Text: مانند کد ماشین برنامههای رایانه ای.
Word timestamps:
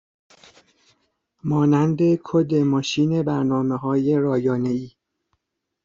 مانند 1.43 1.99
کد 2.23 2.53
ماشین 2.55 3.23
برنامههای 3.23 4.17
رایانه 4.17 4.69
ای. 4.69 4.91